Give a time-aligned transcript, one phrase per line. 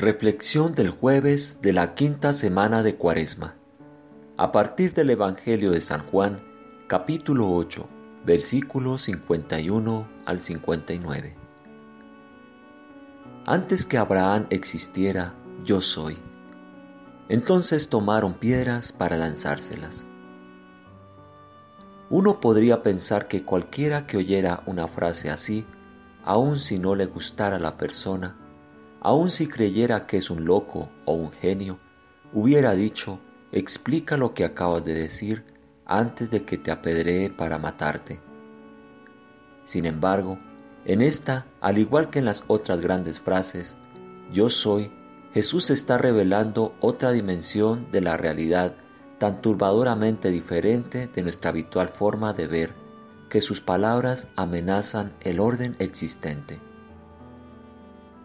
[0.00, 3.56] Reflexión del jueves de la quinta semana de Cuaresma.
[4.36, 6.40] A partir del Evangelio de San Juan,
[6.86, 7.88] capítulo 8,
[8.24, 11.34] versículos 51 al 59.
[13.44, 15.34] Antes que Abraham existiera,
[15.64, 16.16] yo soy.
[17.28, 20.04] Entonces tomaron piedras para lanzárselas.
[22.08, 25.66] Uno podría pensar que cualquiera que oyera una frase así,
[26.22, 28.36] aun si no le gustara la persona,
[29.00, 31.78] aun si creyera que es un loco o un genio,
[32.32, 33.20] hubiera dicho,
[33.52, 35.44] explica lo que acabas de decir
[35.86, 38.20] antes de que te apedree para matarte.
[39.64, 40.38] Sin embargo,
[40.84, 43.76] en esta, al igual que en las otras grandes frases,
[44.32, 44.92] yo soy,
[45.32, 48.74] Jesús está revelando otra dimensión de la realidad
[49.18, 52.74] tan turbadoramente diferente de nuestra habitual forma de ver,
[53.28, 56.60] que sus palabras amenazan el orden existente.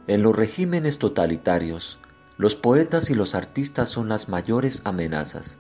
[0.06, 1.98] En los regímenes totalitarios,
[2.38, 5.60] los poetas y los artistas son las mayores amenazas.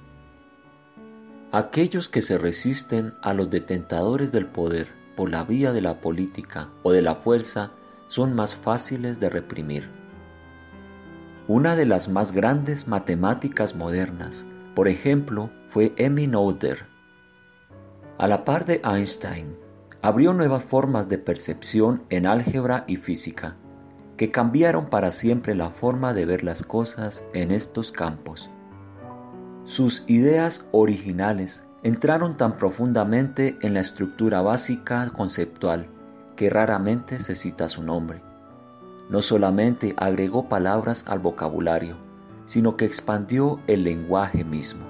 [1.53, 6.71] Aquellos que se resisten a los detentadores del poder por la vía de la política
[6.83, 7.71] o de la fuerza
[8.07, 9.87] son más fáciles de reprimir.
[11.47, 16.85] Una de las más grandes matemáticas modernas, por ejemplo, fue Emmy Noether.
[18.17, 19.55] A la par de Einstein,
[20.01, 23.55] abrió nuevas formas de percepción en álgebra y física
[24.17, 28.51] que cambiaron para siempre la forma de ver las cosas en estos campos.
[29.65, 35.87] Sus ideas originales entraron tan profundamente en la estructura básica conceptual
[36.35, 38.21] que raramente se cita su nombre.
[39.09, 41.97] No solamente agregó palabras al vocabulario,
[42.45, 44.85] sino que expandió el lenguaje mismo.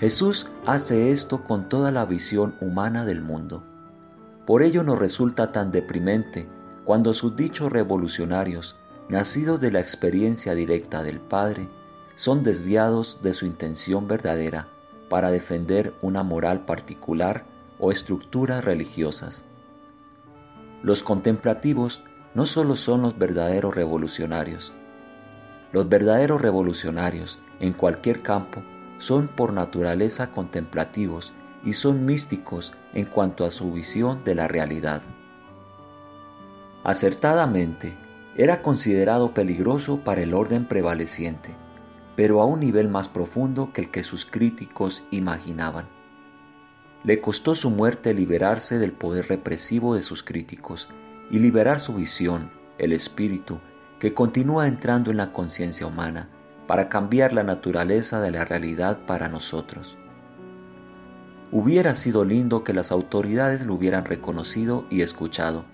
[0.00, 3.64] Jesús hace esto con toda la visión humana del mundo.
[4.46, 6.48] Por ello nos resulta tan deprimente
[6.88, 8.74] cuando sus dichos revolucionarios,
[9.10, 11.68] nacidos de la experiencia directa del Padre,
[12.14, 14.68] son desviados de su intención verdadera
[15.10, 17.44] para defender una moral particular
[17.78, 19.44] o estructuras religiosas.
[20.82, 24.72] Los contemplativos no solo son los verdaderos revolucionarios.
[25.72, 28.62] Los verdaderos revolucionarios en cualquier campo
[28.96, 35.02] son por naturaleza contemplativos y son místicos en cuanto a su visión de la realidad.
[36.88, 37.94] Acertadamente,
[38.34, 41.54] era considerado peligroso para el orden prevaleciente,
[42.16, 45.86] pero a un nivel más profundo que el que sus críticos imaginaban.
[47.04, 50.88] Le costó su muerte liberarse del poder represivo de sus críticos
[51.30, 53.58] y liberar su visión, el espíritu,
[53.98, 56.30] que continúa entrando en la conciencia humana
[56.66, 59.98] para cambiar la naturaleza de la realidad para nosotros.
[61.52, 65.66] Hubiera sido lindo que las autoridades lo hubieran reconocido y escuchado,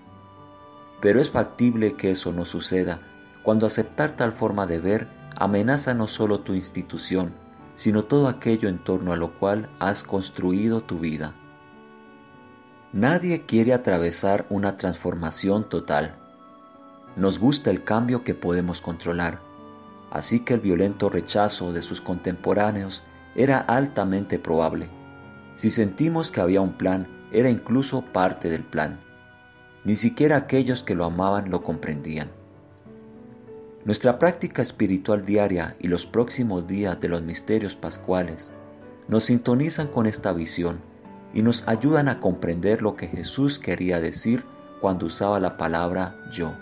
[1.01, 2.99] pero es factible que eso no suceda
[3.45, 7.33] cuando aceptar tal forma de ver amenaza no solo tu institución,
[7.75, 11.35] sino todo aquello en torno a lo cual has construido tu vida.
[12.91, 16.15] Nadie quiere atravesar una transformación total.
[17.15, 19.41] Nos gusta el cambio que podemos controlar,
[20.09, 23.03] así que el violento rechazo de sus contemporáneos
[23.35, 24.89] era altamente probable.
[25.55, 28.99] Si sentimos que había un plan, era incluso parte del plan.
[29.85, 32.29] Ni siquiera aquellos que lo amaban lo comprendían.
[33.85, 38.51] Nuestra práctica espiritual diaria y los próximos días de los misterios pascuales
[39.07, 40.79] nos sintonizan con esta visión
[41.35, 44.43] y nos ayudan a comprender lo que Jesús quería decir
[44.81, 46.53] cuando usaba la palabra yo.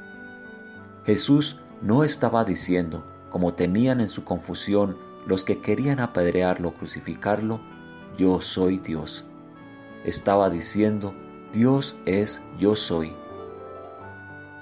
[1.06, 7.62] Jesús no estaba diciendo, como temían en su confusión los que querían apedrearlo crucificarlo,
[8.18, 9.26] yo soy Dios.
[10.04, 11.16] Estaba diciendo,
[11.54, 13.14] Dios es yo soy.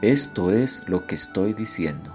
[0.01, 2.13] Esto es lo que estoy diciendo.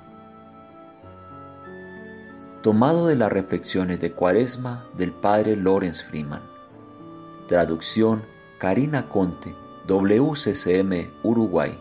[2.62, 6.42] Tomado de las reflexiones de Cuaresma del padre Lawrence Freeman.
[7.48, 8.26] Traducción
[8.58, 9.56] Karina Conte,
[9.86, 11.80] WCCM, Uruguay.